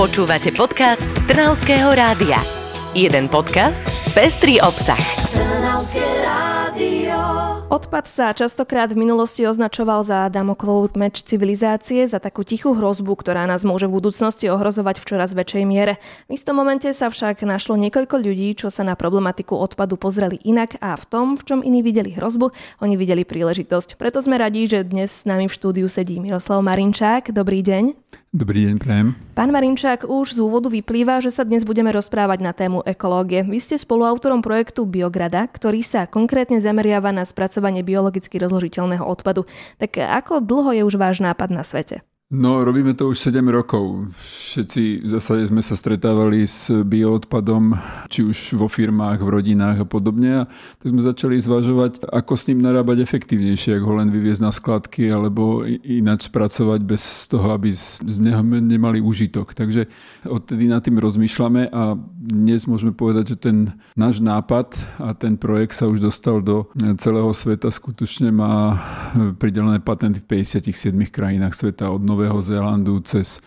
[0.00, 2.40] Počúvate podcast Trnavského rádia.
[2.96, 3.84] Jeden podcast,
[4.16, 4.96] pestrý obsah.
[5.28, 7.20] Trnavské rádio.
[7.68, 13.44] Odpad sa častokrát v minulosti označoval za Damoklov meč civilizácie, za takú tichú hrozbu, ktorá
[13.44, 16.00] nás môže v budúcnosti ohrozovať v čoraz väčšej miere.
[16.32, 20.80] V istom momente sa však našlo niekoľko ľudí, čo sa na problematiku odpadu pozreli inak
[20.80, 22.48] a v tom, v čom iní videli hrozbu,
[22.80, 24.00] oni videli príležitosť.
[24.00, 27.36] Preto sme radi, že dnes s nami v štúdiu sedí Miroslav Marinčák.
[27.36, 27.92] Dobrý deň.
[28.30, 29.18] Dobrý deň, prajem.
[29.34, 33.42] Pán Marinčák, už z úvodu vyplýva, že sa dnes budeme rozprávať na tému ekológie.
[33.42, 39.50] Vy ste spoluautorom projektu Biograda, ktorý sa konkrétne zameriava na spracovanie biologicky rozložiteľného odpadu.
[39.82, 42.06] Tak ako dlho je už váš nápad na svete?
[42.30, 44.06] No, robíme to už 7 rokov.
[44.14, 47.74] Všetci v zásade sme sa stretávali s bioodpadom,
[48.06, 50.30] či už vo firmách, v rodinách a podobne.
[50.38, 50.42] A
[50.78, 55.10] tak sme začali zvažovať, ako s ním narábať efektívnejšie, ako ho len vyviezť na skladky
[55.10, 59.50] alebo ináč spracovať bez toho, aby z neho nemali užitok.
[59.50, 59.90] Takže
[60.30, 65.74] odtedy nad tým rozmýšľame a dnes môžeme povedať, že ten náš nápad a ten projekt
[65.74, 66.70] sa už dostal do
[67.02, 67.74] celého sveta.
[67.74, 68.78] Skutočne má
[69.42, 73.40] pridelené patenty v 57 krajinách sveta od Nového Zélandu cez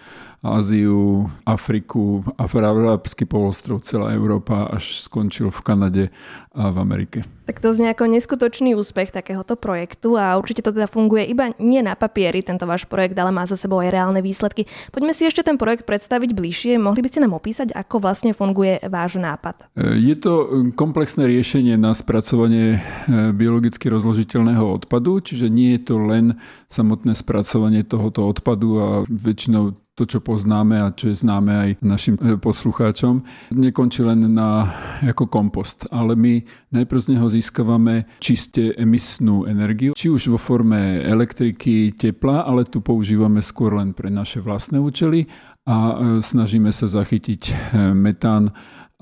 [0.43, 6.05] Áziu, Afriku, Arabský polostrov, celá Európa, až skončil v Kanade
[6.51, 7.23] a v Amerike.
[7.47, 11.79] Tak to znie ako neskutočný úspech takéhoto projektu a určite to teda funguje iba nie
[11.79, 14.67] na papieri, tento váš projekt, ale má za sebou aj reálne výsledky.
[14.91, 16.75] Poďme si ešte ten projekt predstaviť bližšie.
[16.75, 19.71] Mohli by ste nám opísať, ako vlastne funguje váš nápad?
[19.79, 20.33] E, je to
[20.75, 27.83] komplexné riešenie na spracovanie e, biologicky rozložiteľného odpadu, čiže nie je to len samotné spracovanie
[27.87, 33.21] tohoto odpadu a väčšinou to, čo poznáme a čo je známe aj našim e, poslucháčom,
[33.53, 34.65] nekončí len na,
[35.05, 36.41] ako kompost, ale my
[36.73, 42.81] najprv z neho získavame čiste emisnú energiu, či už vo forme elektriky, tepla, ale tu
[42.81, 45.29] používame skôr len pre naše vlastné účely
[45.69, 47.53] a e, snažíme sa zachytiť e,
[47.93, 48.49] metán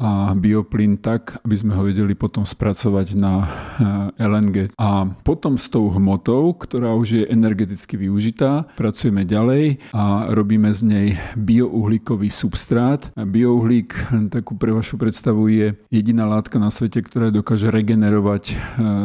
[0.02, 4.74] a bioplyn tak, aby sme ho vedeli potom spracovať na eh, LNG.
[4.82, 10.82] A potom s tou hmotou, ktorá už je energeticky využitá, pracujeme ďalej a robíme z
[10.82, 13.14] nej biouhlíkový substrát.
[13.14, 13.94] Biouhlík,
[14.34, 18.56] takú pre vašu predstavu, je jediná látka na svete, ktorá dokáže regenerovať eh,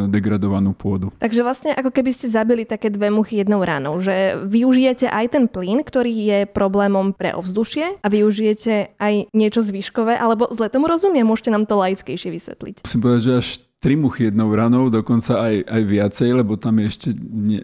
[0.09, 1.13] degradovanú pôdu.
[1.21, 5.45] Takže vlastne ako keby ste zabili také dve muchy jednou ránou, že využijete aj ten
[5.45, 11.27] plyn, ktorý je problémom pre ovzdušie a využijete aj niečo zvyškové, alebo zle tomu rozumiem,
[11.27, 12.75] môžete nám to laickejšie vysvetliť.
[12.87, 16.85] Musím povedať, že až tri muchy jednou ranou, dokonca aj, aj viacej, lebo tam je
[16.89, 17.09] ešte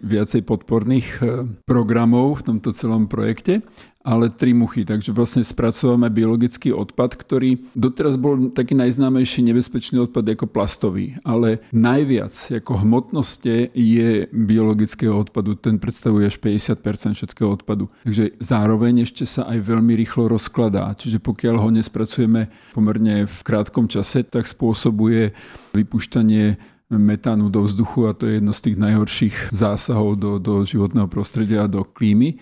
[0.04, 3.66] viacej podporných eh, programov v tomto celom projekte
[4.04, 4.84] ale tri muchy.
[4.84, 11.16] Takže vlastne spracovávame biologický odpad, ktorý doteraz bol taký najznámejší nebezpečný odpad ako plastový.
[11.24, 15.56] Ale najviac ako hmotnosti je biologického odpadu.
[15.56, 17.88] Ten predstavuje až 50% všetkého odpadu.
[18.04, 20.92] Takže zároveň ešte sa aj veľmi rýchlo rozkladá.
[21.00, 25.32] Čiže pokiaľ ho nespracujeme pomerne v krátkom čase, tak spôsobuje
[25.72, 31.08] vypušťanie metánu do vzduchu a to je jedno z tých najhorších zásahov do, do životného
[31.08, 32.36] prostredia a do klímy.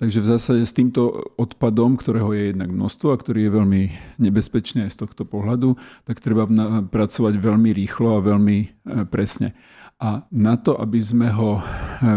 [0.00, 3.82] Takže v zásade s týmto odpadom, ktorého je jednak množstvo a ktorý je veľmi
[4.16, 5.76] nebezpečný aj z tohto pohľadu,
[6.08, 6.48] tak treba
[6.88, 8.66] pracovať veľmi rýchlo a veľmi e,
[9.12, 9.52] presne.
[10.00, 11.62] A na to, aby sme ho e,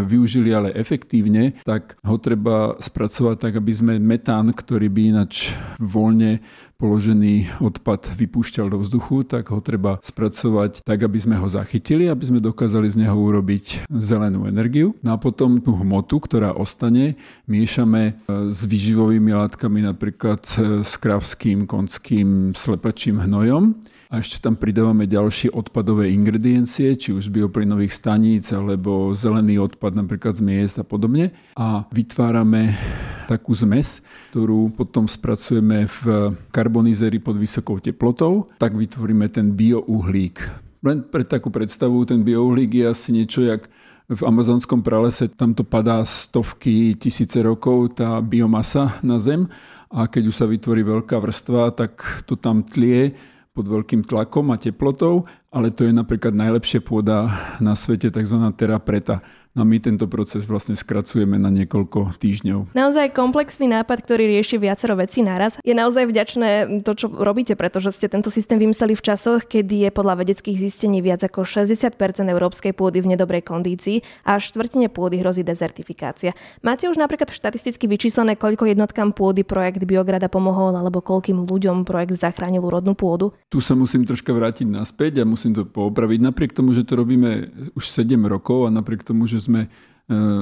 [0.08, 6.40] využili ale efektívne, tak ho treba spracovať tak, aby sme metán, ktorý by inač voľne
[6.76, 12.24] položený odpad vypúšťal do vzduchu, tak ho treba spracovať tak, aby sme ho zachytili, aby
[12.26, 14.94] sme dokázali z neho urobiť zelenú energiu.
[15.00, 18.12] No a potom tú hmotu, ktorá ostane, miešame e,
[18.50, 25.50] s výživovými látkami, napríklad e, s kravským, konským, slepačím hnojom a ešte tam pridávame ďalšie
[25.50, 31.34] odpadové ingrediencie, či už z bioplynových staníc alebo zelený odpad napríklad z miest a podobne.
[31.58, 32.78] A vytvárame
[33.26, 36.30] takú zmes, ktorú potom spracujeme v
[36.64, 40.40] karbonizéri pod vysokou teplotou, tak vytvoríme ten biouhlík.
[40.80, 43.68] Len pre takú predstavu, ten biouhlík je asi niečo jak
[44.08, 49.44] v amazonskom pralese, tam to padá stovky, tisíce rokov tá biomasa na zem
[49.92, 53.12] a keď už sa vytvorí veľká vrstva, tak to tam tlie
[53.52, 57.28] pod veľkým tlakom a teplotou, ale to je napríklad najlepšia pôda
[57.60, 58.40] na svete, tzv.
[58.56, 59.20] terra preta.
[59.54, 62.74] No my tento proces vlastne skracujeme na niekoľko týždňov.
[62.74, 65.62] Naozaj komplexný nápad, ktorý rieši viacero vecí naraz.
[65.62, 69.90] Je naozaj vďačné to, čo robíte, pretože ste tento systém vymysleli v časoch, kedy je
[69.94, 71.94] podľa vedeckých zistení viac ako 60%
[72.26, 76.34] európskej pôdy v nedobrej kondícii a štvrtine pôdy hrozí dezertifikácia.
[76.66, 82.18] Máte už napríklad štatisticky vyčíslené, koľko jednotkám pôdy projekt Biograda pomohol alebo koľkým ľuďom projekt
[82.18, 83.30] zachránil úrodnú pôdu?
[83.54, 86.18] Tu sa musím troška vrátiť naspäť a musím to poopraviť.
[86.26, 89.68] Napriek tomu, že to robíme už 7 rokov a napriek tomu, že sme e,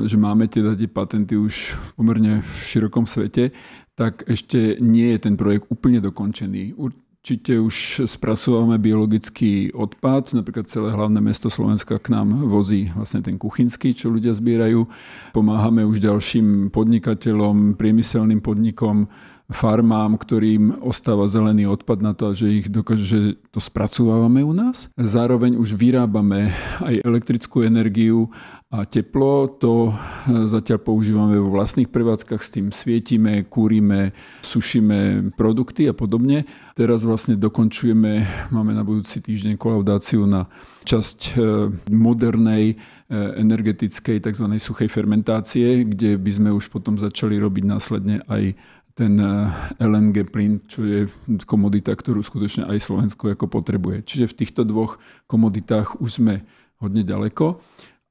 [0.07, 3.51] že máme teda tie patenty už pomerne v širokom svete,
[3.99, 6.79] tak ešte nie je ten projekt úplne dokončený.
[6.79, 13.39] Určite už spracovávame biologický odpad, napríklad celé hlavné mesto Slovenska k nám vozí vlastne ten
[13.39, 14.87] kuchynský, čo ľudia zbierajú.
[15.35, 19.07] Pomáhame už ďalším podnikateľom, priemyselným podnikom,
[19.53, 23.21] farmám, ktorým ostáva zelený odpad na to, že ich dokáže, že
[23.53, 24.91] to spracovávame u nás.
[24.99, 26.51] Zároveň už vyrábame
[26.81, 28.33] aj elektrickú energiu
[28.73, 29.53] a teplo.
[29.61, 29.93] To
[30.49, 36.49] zatiaľ používame vo vlastných prevádzkach, s tým svietime, kúrime, sušíme produkty a podobne.
[36.73, 40.49] Teraz vlastne dokončujeme, máme na budúci týždeň kolaudáciu na
[40.89, 41.33] časť e,
[41.93, 42.77] modernej e,
[43.39, 44.47] energetickej tzv.
[44.57, 48.57] suchej fermentácie, kde by sme už potom začali robiť následne aj
[48.93, 49.49] ten eh,
[49.81, 51.01] LNG plyn, čo je
[51.49, 54.05] komodita, ktorú skutočne aj Slovensko ako potrebuje.
[54.05, 56.35] Čiže v týchto dvoch komoditách už sme
[56.81, 57.61] hodne ďaleko.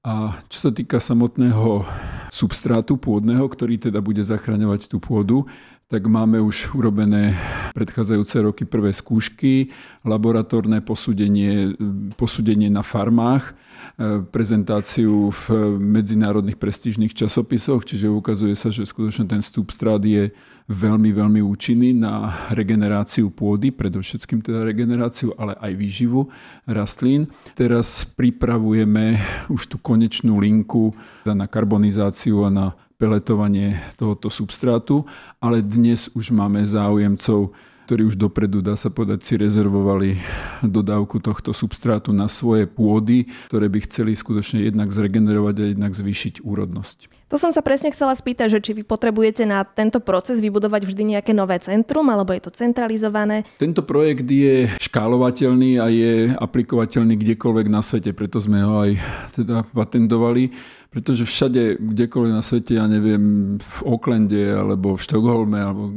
[0.01, 1.85] A čo sa týka samotného
[2.33, 5.45] substrátu pôdneho, ktorý teda bude zachraňovať tú pôdu,
[5.91, 7.35] tak máme už urobené
[7.75, 9.75] predchádzajúce roky prvé skúšky,
[10.07, 11.75] laboratórne posúdenie,
[12.15, 19.43] posúdenie na farmách, e, prezentáciu v medzinárodných prestížnych časopisoch, čiže ukazuje sa, že skutočne ten
[19.43, 20.31] substrát je
[20.71, 26.31] veľmi, veľmi účinný na regeneráciu pôdy, predovšetkým teda regeneráciu, ale aj výživu
[26.71, 27.27] rastlín.
[27.59, 29.19] Teraz pripravujeme
[29.51, 30.95] už tú konečnú linku
[31.27, 32.67] na karbonizáciu a na
[33.01, 35.09] peletovanie tohoto substrátu,
[35.41, 37.49] ale dnes už máme záujemcov,
[37.89, 40.21] ktorí už dopredu, dá sa povedať, si rezervovali
[40.61, 46.45] dodávku tohto substrátu na svoje pôdy, ktoré by chceli skutočne jednak zregenerovať a jednak zvýšiť
[46.45, 47.20] úrodnosť.
[47.31, 51.15] To som sa presne chcela spýtať, že či vy potrebujete na tento proces vybudovať vždy
[51.15, 53.47] nejaké nové centrum, alebo je to centralizované?
[53.55, 58.91] Tento projekt je škálovateľný a je aplikovateľný kdekoľvek na svete, preto sme ho aj
[59.31, 60.51] teda patentovali
[60.91, 65.87] pretože všade, kdekoľvek na svete, ja neviem, v Oaklande alebo v Štokholme alebo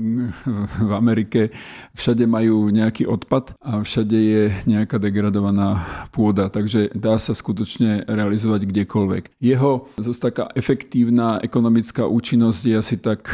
[0.86, 1.50] v Amerike,
[1.98, 5.82] všade majú nejaký odpad a všade je nejaká degradovaná
[6.14, 9.34] pôda, takže dá sa skutočne realizovať kdekoľvek.
[9.42, 13.28] Jeho zase taká efektívna ekonomická účinnosť je asi tak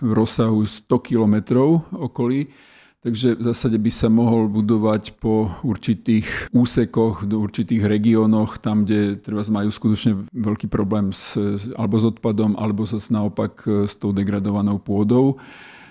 [0.00, 2.50] v rozsahu 100 kilometrov okolí,
[3.00, 9.16] Takže v zásade by sa mohol budovať po určitých úsekoch, do určitých regiónoch, tam, kde
[9.16, 11.32] treba majú skutočne veľký problém s,
[11.80, 15.40] alebo s odpadom, alebo sa naopak e, s tou degradovanou pôdou.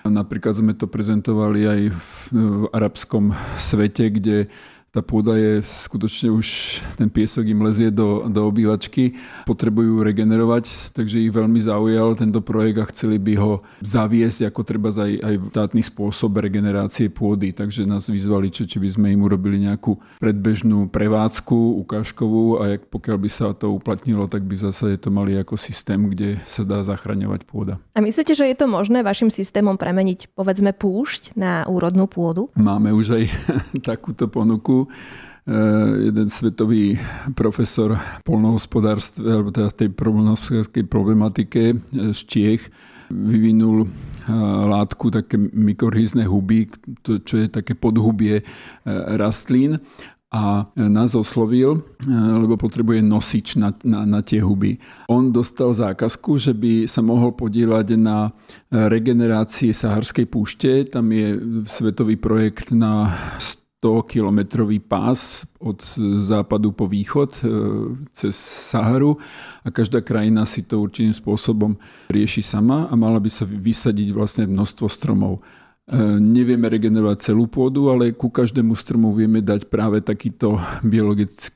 [0.06, 4.46] Napríklad sme to prezentovali aj v, v arabskom svete, kde
[4.90, 6.46] tá pôda je skutočne už,
[6.98, 9.14] ten piesok im lezie do, do obývačky,
[9.46, 14.90] potrebujú regenerovať, takže ich veľmi zaujal tento projekt a chceli by ho zaviesť ako treba
[14.90, 17.54] aj, aj štátny spôsob regenerácie pôdy.
[17.54, 22.90] Takže nás vyzvali, či, či by sme im urobili nejakú predbežnú prevádzku ukážkovú a jak,
[22.90, 26.82] pokiaľ by sa to uplatnilo, tak by zase to mali ako systém, kde sa dá
[26.82, 27.78] zachraňovať pôda.
[27.94, 32.50] A myslíte, že je to možné vašim systémom premeniť povedzme púšť na úrodnú pôdu?
[32.58, 33.24] Máme už aj
[33.94, 34.79] takúto ponuku
[35.50, 37.00] Eh, jeden svetový
[37.34, 42.62] profesor polnohospodárstva, alebo teda tej polnohospodárskej problematike eh, z Čiech,
[43.10, 43.90] vyvinul eh,
[44.68, 46.70] látku, také mikrohizné huby,
[47.02, 48.46] čo je také podhubie
[49.16, 49.82] rastlín
[50.30, 54.78] a nás oslovil, lebo potrebuje nosič na, na, na tie huby.
[55.10, 58.30] On dostal zákazku, že by sa mohol podielať na
[58.70, 60.86] regenerácii Saharskej púšte.
[60.86, 61.34] Tam je
[61.66, 63.10] svetový projekt na
[63.80, 65.80] 100-kilometrový pás od
[66.20, 67.42] západu po východ e,
[68.12, 68.36] cez
[68.68, 69.16] Saharu
[69.64, 71.80] a každá krajina si to určitým spôsobom
[72.12, 75.40] rieši sama a mala by sa vysadiť vlastne množstvo stromov.
[75.88, 80.60] E, nevieme regenerovať celú pôdu, ale ku každému stromu vieme dať práve takýto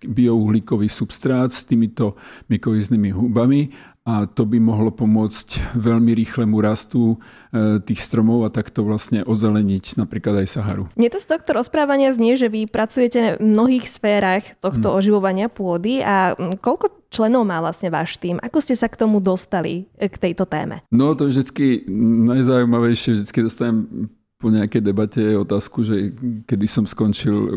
[0.08, 2.16] biouhlíkový substrát s týmito
[2.48, 3.68] mykoviznými hubami
[4.04, 9.96] a to by mohlo pomôcť veľmi rýchlemu rastu e, tých stromov a takto vlastne ozeleniť
[9.96, 10.84] napríklad aj Saharu.
[10.92, 14.96] Mne to z tohto rozprávania znie, že vy pracujete v mnohých sférach tohto hmm.
[15.00, 18.36] oživovania pôdy a koľko členov má vlastne váš tým?
[18.44, 20.84] Ako ste sa k tomu dostali, e, k tejto téme?
[20.92, 21.88] No to vždycky
[22.28, 26.12] najzaujímavejšie, vždycky dostanem po nejakej debate otázku, že
[26.44, 27.48] kedy som skončil e,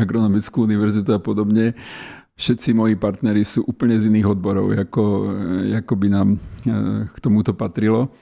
[0.00, 1.76] agronomickú univerzitu a podobne
[2.36, 5.04] všetci moji partneri sú úplne z iných odborov, ako,
[5.78, 8.12] ako by nám eh, k tomuto patrilo.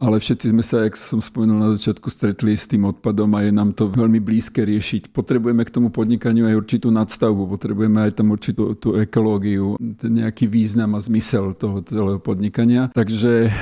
[0.00, 3.52] Ale všetci sme sa, jak som spomenul na začiatku, stretli s tým odpadom a je
[3.52, 5.12] nám to veľmi blízke riešiť.
[5.12, 10.48] Potrebujeme k tomu podnikaniu aj určitú nadstavbu, potrebujeme aj tam určitú tú ekológiu, ten nejaký
[10.48, 12.88] význam a zmysel toho celého podnikania.
[12.96, 13.52] Takže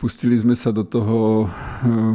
[0.00, 1.52] pustili sme sa do toho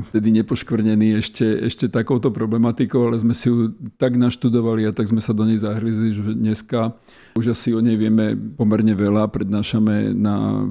[0.09, 5.21] tedy nepoškvrnený ešte, ešte takouto problematikou, ale sme si ju tak naštudovali a tak sme
[5.21, 6.97] sa do nej zahryzli, že dneska
[7.37, 9.29] už asi o nej vieme pomerne veľa.
[9.29, 10.65] Prednášame na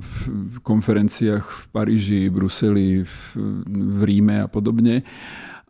[0.67, 3.17] konferenciách v Paríži, Bruseli, v,
[3.67, 5.05] v Ríme a podobne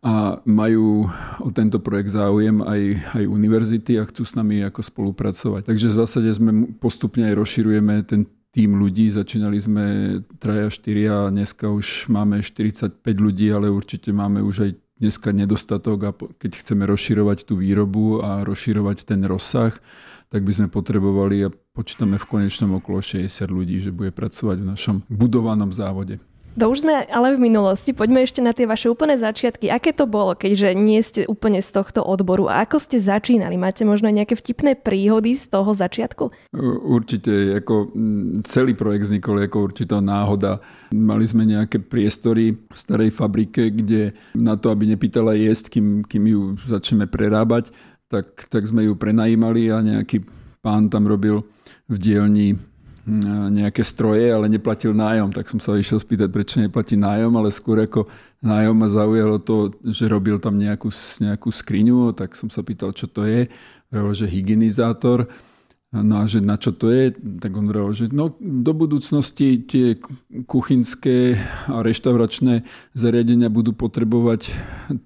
[0.06, 1.10] a majú
[1.42, 2.80] o tento projekt záujem aj,
[3.16, 5.66] aj univerzity a chcú s nami ako spolupracovať.
[5.66, 8.22] Takže v zásade sme postupne aj rozširujeme ten
[8.54, 9.10] tým ľudí.
[9.10, 9.84] Začínali sme
[10.38, 15.98] traja, štyria a dneska už máme 45 ľudí, ale určite máme už aj dneska nedostatok
[16.08, 19.76] a keď chceme rozširovať tú výrobu a rozširovať ten rozsah,
[20.32, 24.68] tak by sme potrebovali a počítame v konečnom okolo 60 ľudí, že bude pracovať v
[24.72, 26.22] našom budovanom závode.
[26.56, 27.92] To už sme ale v minulosti.
[27.92, 29.68] Poďme ešte na tie vaše úplné začiatky.
[29.68, 32.48] Aké to bolo, keďže nie ste úplne z tohto odboru?
[32.48, 33.60] A ako ste začínali?
[33.60, 36.32] Máte možno nejaké vtipné príhody z toho začiatku?
[36.88, 37.60] Určite.
[37.60, 37.92] Ako
[38.48, 40.64] celý projekt vznikol ako určitá náhoda.
[40.96, 46.24] Mali sme nejaké priestory v starej fabrike, kde na to, aby nepýtala jesť, kým, kým
[46.24, 47.68] ju začneme prerábať,
[48.08, 50.24] tak, tak sme ju prenajímali a nejaký
[50.64, 51.44] pán tam robil
[51.84, 52.56] v dielni
[53.06, 55.30] nejaké stroje, ale neplatil nájom.
[55.30, 58.10] Tak som sa išiel spýtať, prečo neplatí nájom, ale skôr ako
[58.42, 60.90] nájom ma zaujalo to, že robil tam nejakú,
[61.22, 63.46] nejakú skriňu, tak som sa pýtal, čo to je.
[63.94, 65.30] Hovoril, že hygienizátor.
[65.94, 67.14] No a že na čo to je?
[67.14, 69.96] Tak on hovoril, že no, do budúcnosti tie
[70.44, 71.38] kuchynské
[71.70, 74.50] a reštauračné zariadenia budú potrebovať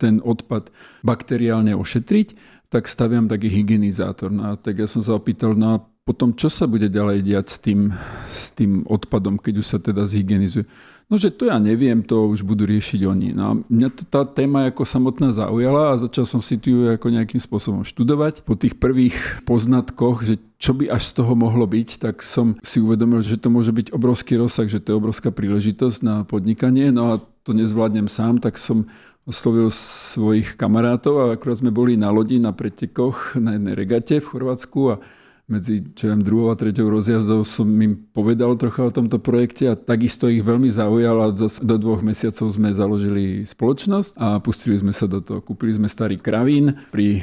[0.00, 0.72] ten odpad
[1.04, 2.32] bakteriálne ošetriť,
[2.72, 4.32] tak staviam taký hygienizátor.
[4.32, 7.58] No a tak ja som sa opýtal, no potom čo sa bude ďalej diať s
[7.62, 7.94] tým,
[8.26, 10.66] s tým odpadom, keď už sa teda zhygienizuje?
[11.06, 13.30] No, že to ja neviem, to už budú riešiť oni.
[13.30, 17.38] No mňa to, tá téma ako samotná zaujala a začal som si tu ako nejakým
[17.38, 18.42] spôsobom študovať.
[18.42, 22.82] Po tých prvých poznatkoch, že čo by až z toho mohlo byť, tak som si
[22.82, 26.90] uvedomil, že to môže byť obrovský rozsah, že to je obrovská príležitosť na podnikanie.
[26.90, 27.14] No a
[27.46, 28.90] to nezvládnem sám, tak som
[29.30, 34.26] oslovil svojich kamarátov a akurát sme boli na lodi na pretekoch na jednej regate v
[34.26, 35.02] Chorvátsku a
[35.50, 39.74] medzi čo viem, druhou a treťou rozjazdou som im povedal trocha o tomto projekte a
[39.74, 45.18] takisto ich veľmi zaujal do dvoch mesiacov sme založili spoločnosť a pustili sme sa do
[45.18, 45.42] toho.
[45.42, 47.22] Kúpili sme starý kravín pri e,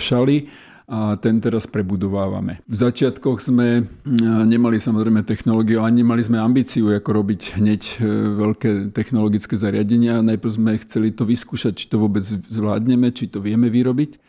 [0.00, 0.48] Šali
[0.84, 2.60] a ten teraz prebudovávame.
[2.68, 3.82] V začiatkoch sme e,
[4.44, 7.94] nemali samozrejme technológiu a nemali sme ambíciu ako robiť hneď e,
[8.40, 10.20] veľké technologické zariadenia.
[10.20, 14.20] Najprv sme chceli to vyskúšať, či to vôbec zvládneme, či to vieme vyrobiť.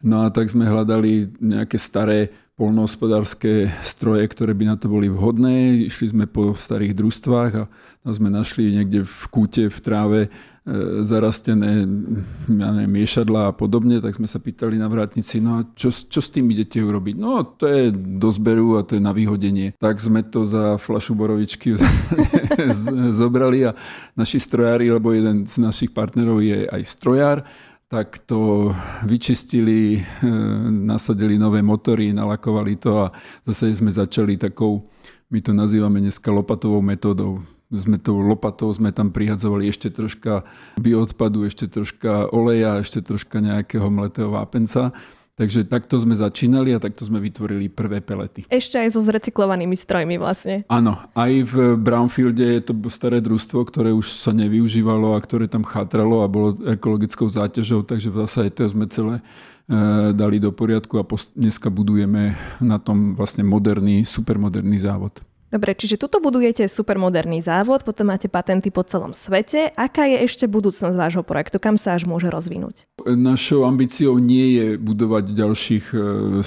[0.00, 5.88] No a tak sme hľadali nejaké staré polnohospodárske stroje, ktoré by na to boli vhodné.
[5.88, 7.64] Išli sme po starých družstvách a
[8.04, 10.28] tam sme našli niekde v kúte, v tráve e,
[11.00, 11.88] zarastené
[12.48, 16.20] ja neviem, miešadla a podobne, tak sme sa pýtali na vrátnici, no a čo, čo
[16.20, 17.16] s tým idete urobiť?
[17.16, 19.72] No to je do zberu a to je na vyhodenie.
[19.80, 21.80] Tak sme to za flašu borovičky
[23.20, 23.76] zobrali a
[24.16, 27.48] naši strojári, lebo jeden z našich partnerov je aj strojár,
[27.90, 28.70] tak to
[29.02, 30.02] vyčistili, e,
[30.70, 33.06] nasadili nové motory, nalakovali to a
[33.42, 34.86] zase sme začali takou,
[35.34, 37.42] my to nazývame dneska lopatovou metódou.
[37.70, 40.42] Sme tou lopatou sme tam prihadzovali ešte troška
[40.78, 44.94] bioodpadu, ešte troška oleja, ešte troška nejakého mletého vápenca
[45.40, 48.44] Takže takto sme začínali a takto sme vytvorili prvé pelety.
[48.52, 50.68] Ešte aj so zrecyklovanými strojmi vlastne.
[50.68, 55.64] Áno, aj v Brownfielde je to staré družstvo, ktoré už sa nevyužívalo a ktoré tam
[55.64, 61.00] chátralo a bolo ekologickou záťažou, takže v zásade to sme celé e, dali do poriadku
[61.00, 65.24] a dneska budujeme na tom vlastne moderný, supermoderný závod.
[65.50, 69.74] Dobre, čiže tuto budujete supermoderný závod, potom máte patenty po celom svete.
[69.74, 71.58] Aká je ešte budúcnosť vášho projektu?
[71.58, 72.86] Kam sa až môže rozvinúť?
[73.02, 75.84] Našou ambíciou nie je budovať ďalších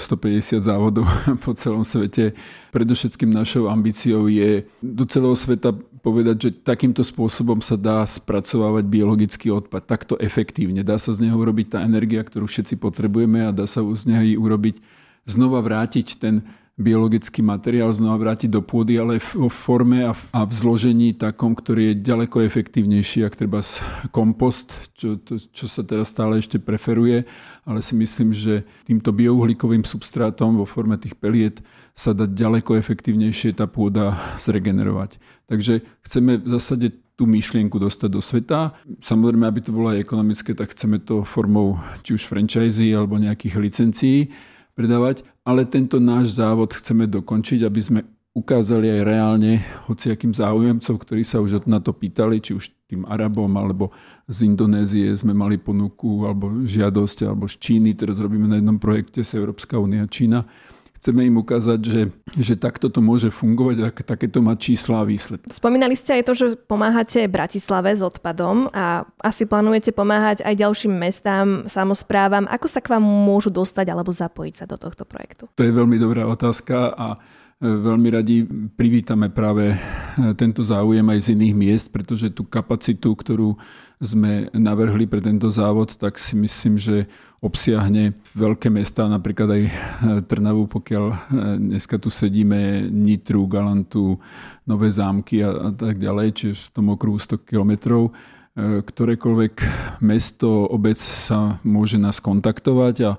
[0.00, 1.04] e, závodov
[1.44, 2.32] po celom svete.
[2.72, 9.52] Predovšetkým našou ambíciou je do celého sveta povedať, že takýmto spôsobom sa dá spracovávať biologický
[9.52, 9.84] odpad.
[9.84, 10.80] Takto efektívne.
[10.80, 14.40] Dá sa z neho urobiť tá energia, ktorú všetci potrebujeme a dá sa z neho
[14.40, 14.80] urobiť
[15.28, 16.44] znova vrátiť ten
[16.74, 22.02] biologický materiál znova vrátiť do pôdy, ale v forme a v zložení takom, ktorý je
[22.02, 23.62] ďaleko efektívnejší, ak treba
[24.10, 27.30] kompost, čo, to, čo sa teraz stále ešte preferuje,
[27.62, 31.62] ale si myslím, že týmto biouhlíkovým substrátom vo forme tých peliet
[31.94, 35.22] sa dá ďaleko efektívnejšie tá pôda zregenerovať.
[35.46, 38.74] Takže chceme v zásade tú myšlienku dostať do sveta.
[38.98, 43.54] Samozrejme, aby to bolo aj ekonomické, tak chceme to formou či už franchise alebo nejakých
[43.62, 44.34] licencií
[44.74, 48.00] predávať, ale tento náš závod chceme dokončiť, aby sme
[48.34, 53.48] ukázali aj reálne hociakým záujemcov, ktorí sa už na to pýtali, či už tým Arabom
[53.54, 53.94] alebo
[54.26, 59.22] z Indonézie sme mali ponuku alebo žiadosť, alebo z Číny, teraz robíme na jednom projekte
[59.22, 60.42] z Európska únia Čína,
[61.04, 65.52] chceme im ukázať, že, že takto to môže fungovať, ak takéto má čísla a výsledky.
[65.52, 70.96] Spomínali ste aj to, že pomáhate Bratislave s odpadom a asi plánujete pomáhať aj ďalším
[70.96, 72.48] mestám, samozprávam.
[72.48, 75.44] Ako sa k vám môžu dostať alebo zapojiť sa do tohto projektu?
[75.60, 77.20] To je veľmi dobrá otázka a
[77.62, 78.42] veľmi radi
[78.74, 79.78] privítame práve
[80.34, 83.56] tento záujem aj z iných miest, pretože tú kapacitu, ktorú
[84.02, 87.06] sme navrhli pre tento závod, tak si myslím, že
[87.40, 89.62] obsiahne veľké mesta, napríklad aj
[90.28, 91.04] Trnavu, pokiaľ
[91.60, 94.18] dneska tu sedíme, Nitru, Galantu,
[94.64, 98.12] Nové zámky a, a tak ďalej, čiže v tom okruhu 100 kilometrov.
[98.54, 99.54] Ktorékoľvek
[99.98, 103.10] mesto, obec sa môže nás kontaktovať a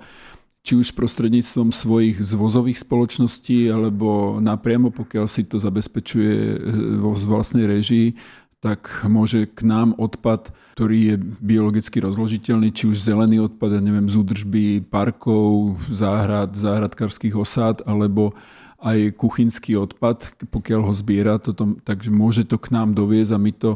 [0.66, 6.58] či už prostredníctvom svojich zvozových spoločností alebo napriamo, pokiaľ si to zabezpečuje eh,
[6.98, 8.18] vo vlastnej režii,
[8.66, 14.10] tak môže k nám odpad, ktorý je biologicky rozložiteľný, či už zelený odpad, ja neviem,
[14.10, 18.34] z údržby parkov, záhrad, záhradkarských osád, alebo
[18.82, 23.52] aj kuchynský odpad, pokiaľ ho zbiera, toto, takže môže to k nám doviezť a my
[23.54, 23.72] to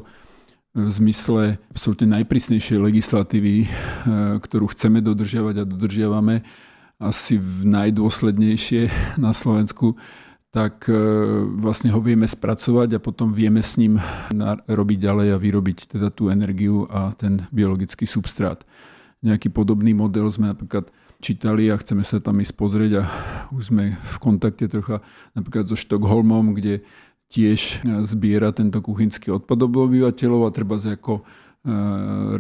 [0.74, 3.68] v zmysle absolútne najprísnejšej legislatívy, eh,
[4.42, 6.42] ktorú chceme dodržiavať a dodržiavame,
[7.00, 8.92] asi najdôslednejšie
[9.24, 9.96] na Slovensku,
[10.50, 10.98] tak e,
[11.62, 14.02] vlastne ho vieme spracovať a potom vieme s ním
[14.68, 18.66] robiť ďalej a vyrobiť teda tú energiu a ten biologický substrát.
[19.22, 20.90] Nejaký podobný model sme napríklad
[21.20, 23.04] čítali a chceme sa tam ísť pozrieť a
[23.52, 25.04] už sme v kontakte trocha
[25.36, 26.82] napríklad so Štokholmom, kde
[27.30, 31.24] tiež zbiera tento kuchynský odpad obyvateľov a treba ako e,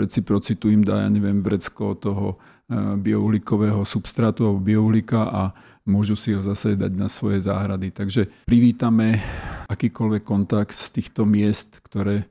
[0.01, 2.41] reciprocitu im dá, ja neviem, vrecko toho
[2.77, 5.41] biouhlíkového substrátu alebo biouhlíka a
[5.89, 7.89] môžu si ho zase dať na svoje záhrady.
[7.89, 9.17] Takže privítame
[9.65, 12.29] akýkoľvek kontakt z týchto miest, ktoré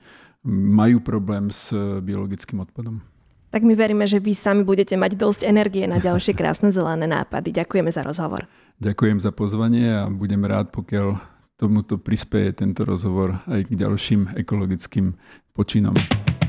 [0.48, 3.02] majú problém s biologickým odpadom.
[3.48, 7.50] Tak my veríme, že vy sami budete mať dosť energie na ďalšie krásne zelené nápady.
[7.50, 8.46] Ďakujeme za rozhovor.
[8.78, 11.18] Ďakujem za pozvanie a budem rád, pokiaľ
[11.58, 15.18] tomuto prispieje tento rozhovor aj k ďalším ekologickým
[15.50, 15.98] počinom.